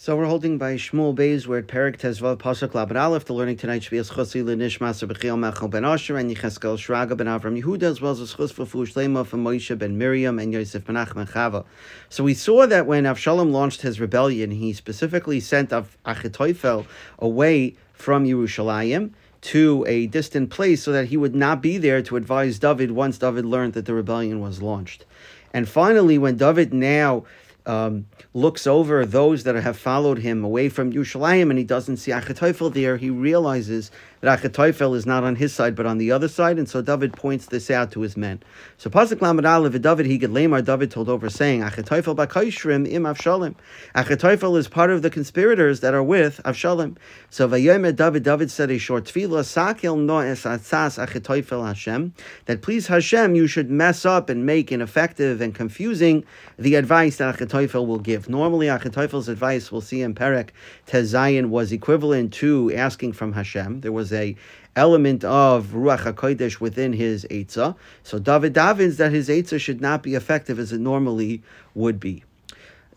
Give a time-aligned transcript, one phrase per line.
[0.00, 3.24] So we're holding by Shmuel Beis, we're at Perek Tezvav Pasuk Lamed Aleph.
[3.24, 7.60] The learning tonight should be as Chosi Lenishmas Ben Asher and Yecheskel Shraga Ben Avram
[7.60, 11.28] Yehuda, as well as Chus Fufush Lema from Moshe Ben Miriam and Yosef Ben Achman
[11.28, 11.64] Chava.
[12.10, 16.86] So we saw that when Avshalom launched his rebellion, he specifically sent Av Achitophel
[17.18, 22.14] away from Yerushalayim to a distant place so that he would not be there to
[22.14, 25.06] advise David once David learned that the rebellion was launched.
[25.52, 27.24] And finally, when David now
[27.68, 32.10] um, looks over those that have followed him away from Yerushalayim and he doesn't see
[32.10, 36.28] Achitophel there, he realizes that Achitophel is not on his side but on the other
[36.28, 38.42] side, and so David points this out to his men.
[38.78, 43.02] So Pasuk Lamed Aleph, David he could lamar David told over saying, Achitophel b'kaishrim im
[43.02, 43.54] Avshalom.
[43.94, 46.96] Achitophel is part of the conspirators that are with Avshalom.
[47.30, 52.14] So Vayomer David, David said a short tefillah, Sakil no es atzas Hashem,
[52.46, 56.24] that please Hashem you should mess up and make ineffective and confusing
[56.58, 58.28] the advice that Achitophel will give.
[58.28, 60.50] Normally Achitophel's advice, we'll see in Perek
[60.88, 63.80] Tezayin, was equivalent to asking from Hashem.
[63.82, 64.36] There was was a
[64.76, 67.74] element of Ruach HaKodesh within his Eitzah.
[68.04, 71.42] So David Davins that his Eitzah should not be effective as it normally
[71.74, 72.24] would be.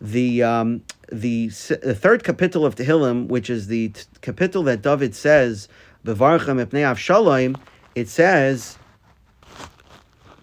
[0.00, 5.14] The, um, the, the third kapitel of Tehillim, which is the t- kapitel that David
[5.14, 5.68] says,
[6.04, 7.60] Bevarchem Epnei Avshalom,
[7.94, 8.78] it says,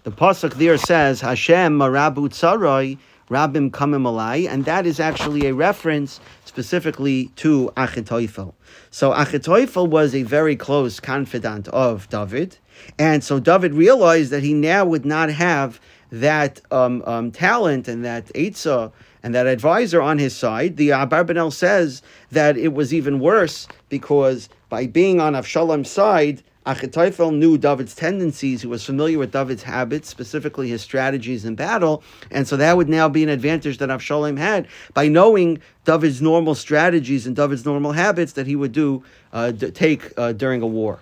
[0.02, 2.98] the pasuk there says, Hashem marabu tsarai,
[3.30, 8.54] rabim kamim alai, and that is actually a reference specifically to Achitophel.
[8.90, 12.58] So Achitophel was a very close confidant of David,
[12.98, 18.04] and so David realized that he now would not have that um, um, talent and
[18.04, 18.92] that Eitzah
[19.22, 20.76] and that advisor on his side.
[20.76, 27.34] The Abarbanel says that it was even worse because by being on Avshalom's side, Achitophel
[27.34, 28.60] knew David's tendencies.
[28.60, 32.88] He was familiar with David's habits, specifically his strategies in battle, and so that would
[32.88, 37.92] now be an advantage that Avshalom had by knowing David's normal strategies and David's normal
[37.92, 39.02] habits that he would do
[39.32, 41.00] uh, d- take uh, during a war.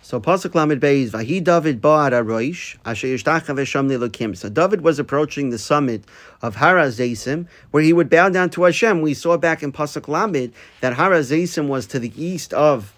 [0.00, 4.36] So Pasuk Lamed Beis Vahi David Ba'ad Aroish Asher Yishtachav Lekim.
[4.36, 6.04] So David was approaching the summit
[6.40, 9.00] of Har Hazeisim, where he would bow down to Hashem.
[9.00, 10.52] We saw back in Pasuk Lamed
[10.82, 12.93] that Har Hazeisim was to the east of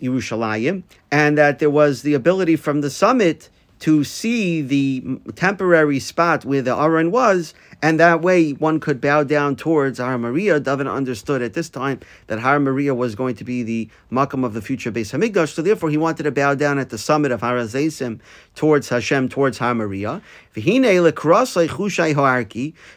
[0.00, 3.48] Yerushalayim, and that there was the ability from the summit
[3.80, 5.02] to see the
[5.34, 10.18] temporary spot where the Aron was, and that way one could bow down towards Har
[10.18, 10.60] Moriah.
[10.60, 14.52] David understood at this time that Har Moriah was going to be the makam of
[14.52, 17.40] the future Beis Hamikdash, so therefore he wanted to bow down at the summit of
[17.40, 18.20] Har Hazeisim
[18.54, 20.20] towards Hashem, towards Har Moriah.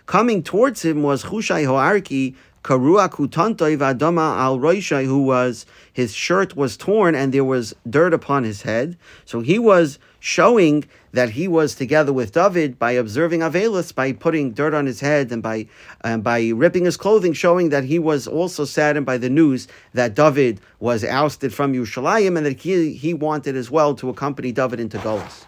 [0.06, 6.56] Coming towards him was Chushai Ha'arki, Karua Kutantoi Vadama al Roishai, who was his shirt
[6.56, 8.98] was torn and there was dirt upon his head.
[9.26, 14.54] So he was showing that he was together with David by observing Avelis, by putting
[14.54, 15.68] dirt on his head and by
[16.06, 20.16] um, by ripping his clothing, showing that he was also saddened by the news that
[20.16, 24.80] David was ousted from Yerushalayim and that he, he wanted as well to accompany David
[24.80, 25.46] into Golis.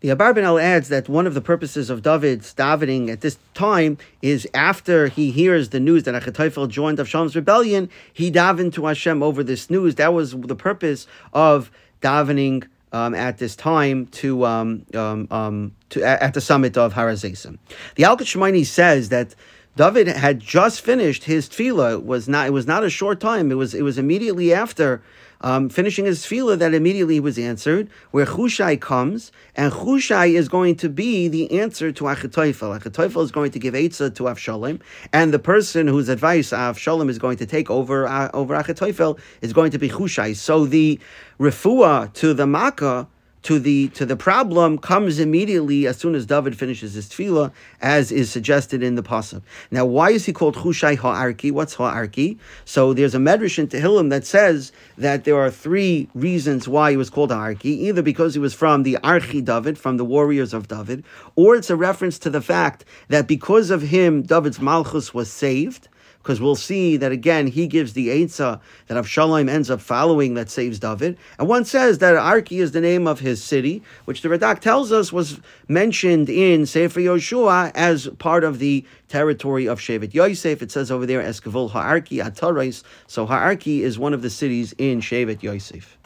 [0.00, 4.46] The Abarbanel adds that one of the purposes of David's davening at this time is
[4.52, 9.42] after he hears the news that Achitophel joined Avshalom's rebellion, he davened to Hashem over
[9.42, 9.94] this news.
[9.94, 11.70] That was the purpose of
[12.02, 17.08] davening um, at this time to um, um, um to at the summit of Har
[17.08, 17.58] Hazeisim.
[17.94, 18.18] The Al
[18.64, 19.34] says that
[19.76, 21.94] David had just finished his tefillah.
[21.94, 23.50] It was not it was not a short time.
[23.50, 25.02] It was it was immediately after
[25.40, 30.76] um, finishing his tefillah that immediately was answered, where Chushai comes, and Chushai is going
[30.76, 32.80] to be the answer to Achitophel.
[32.80, 34.80] Achitophel is going to give Eitzah to Avshalom,
[35.12, 39.52] and the person whose advice Avshalom is going to take over, uh, over Achitophel is
[39.52, 40.34] going to be Chushai.
[40.36, 40.98] So the
[41.38, 43.08] refuah to the Makkah
[43.46, 48.10] to the to the problem comes immediately as soon as David finishes his tefillah, as
[48.10, 49.40] is suggested in the pasuk.
[49.70, 51.52] Now, why is he called Hushai Ha'arki?
[51.52, 52.38] What's Ha'arki?
[52.64, 56.96] So there's a medrash in Tehillim that says that there are three reasons why he
[56.96, 57.66] was called Ha'arki.
[57.86, 61.04] Either because he was from the Archi David, from the warriors of David,
[61.36, 65.86] or it's a reference to the fact that because of him, David's Malchus was saved
[66.26, 70.50] because we'll see that again he gives the Eitzah that Avshalom ends up following that
[70.50, 71.16] saves David.
[71.38, 74.90] And one says that Arki is the name of his city, which the Radak tells
[74.90, 80.62] us was mentioned in Sefer Yoshua as part of the territory of Shevet Yosef.
[80.62, 82.82] It says over there, Eskavul Ha'arki Atarais.
[83.06, 85.96] So Ha'arki is one of the cities in Shevet Yosef.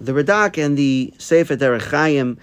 [0.00, 2.36] The Radak and the Sefer Derech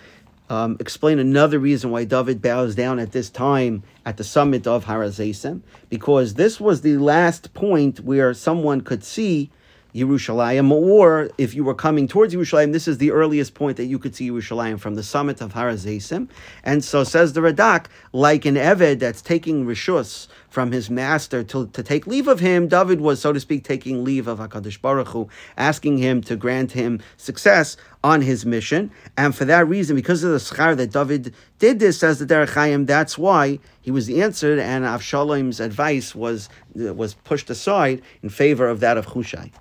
[0.49, 4.83] um, explain another reason why David bows down at this time at the summit of
[4.85, 9.49] Har Hazeisim, because this was the last point where someone could see
[9.95, 13.97] Yerushalayim, or if you were coming towards Yerushalayim, this is the earliest point that you
[13.97, 16.27] could see Yerushalayim from the summit of Har Hazeisim.
[16.65, 21.67] And so says the Radak, like an Eved that's taking Rishus from his master to,
[21.67, 25.07] to take leave of him, David was, so to speak, taking leave of HaKadosh Baruch
[25.07, 28.91] Hu, asking him to grant him success on his mission.
[29.15, 32.53] And for that reason, because of the schar that David did this, says the Derech
[32.53, 38.67] Chaim, that's why he was answered, and Avshalom's advice was, was pushed aside in favor
[38.67, 39.51] of that of Hushai.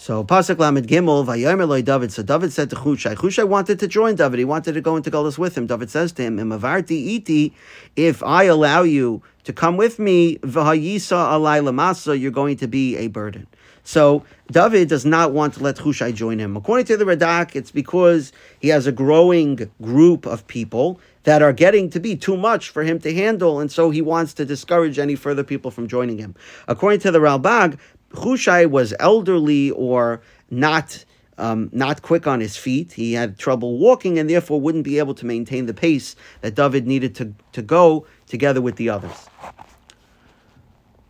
[0.00, 2.12] So Pasuk Lamed Gimel Vayomer David.
[2.12, 3.16] So David said to Chushai.
[3.16, 4.38] Chushai wanted to join David.
[4.38, 5.66] He wanted to go into Golis with him.
[5.66, 7.52] David says to him, "Imavarti iti,
[7.96, 12.96] if I allow you to come with me, v'hayisa alay lamasa, you're going to be
[12.96, 13.48] a burden."
[13.82, 14.22] So
[14.52, 16.56] David does not want to let Chushai join him.
[16.56, 21.52] According to the Radak, it's because he has a growing group of people that are
[21.52, 24.98] getting to be too much for him to handle, and so he wants to discourage
[24.98, 26.34] any further people from joining him.
[26.68, 27.78] According to the Ralbag,
[28.14, 30.20] Hushai was elderly or
[30.50, 31.04] not
[31.38, 32.92] um, not quick on his feet.
[32.92, 36.86] He had trouble walking and therefore wouldn't be able to maintain the pace that David
[36.86, 39.28] needed to, to go together with the others.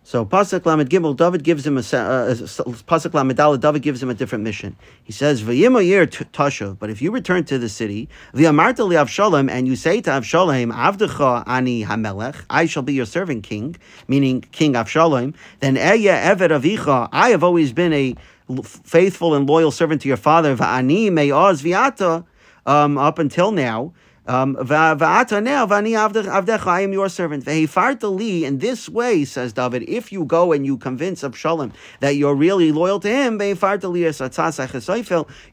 [0.09, 4.15] So Pasuk Lamed Gimel, David gives him a uh, Pasuk Lamed David gives him a
[4.15, 4.75] different mission.
[5.05, 9.69] He says, "V'yimayir tashav." But if you return to the city, v'amarta li Avshalom, and
[9.69, 13.77] you say to Avshalom, "Avdecha ani hamelech," I shall be your servant king,
[14.07, 15.35] meaning King Avshalom.
[15.61, 18.15] Then Eya Eved Avicha, I have always been a
[18.65, 20.57] faithful and loyal servant to your father.
[20.57, 22.25] V'ani me'oz v'ata,
[22.65, 23.93] um, up until now.
[24.29, 25.25] Um, I
[26.83, 27.49] am your servant.
[27.49, 32.71] In this way, says David, if you go and you convince Absalom that you're really
[32.71, 33.41] loyal to him,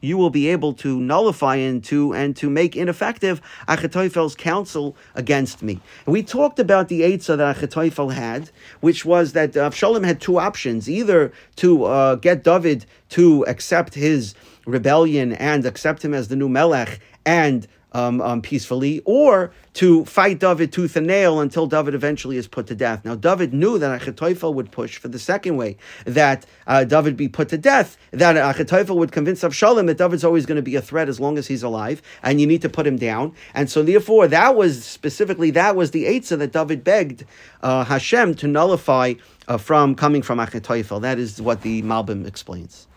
[0.02, 5.62] you will be able to nullify and to and to make ineffective Achitophel's counsel against
[5.62, 5.80] me.
[6.04, 8.50] We talked about the Eitzah that Achitophel had,
[8.80, 14.34] which was that Absalom had two options: either to uh, get David to accept his
[14.66, 20.38] rebellion and accept him as the new Melech and um, um, peacefully, or to fight
[20.38, 23.04] David tooth and nail until David eventually is put to death.
[23.04, 27.28] Now, David knew that Achitophel would push for the second way, that uh, David be
[27.28, 30.82] put to death, that Achitophel would convince Avshalom that David's always going to be a
[30.82, 33.32] threat as long as he's alive, and you need to put him down.
[33.54, 37.24] And so, therefore, that was specifically, that was the Eitzah that David begged
[37.62, 39.14] uh, Hashem to nullify
[39.48, 41.00] uh, from coming from Achitophel.
[41.00, 42.88] That is what the Malbim explains.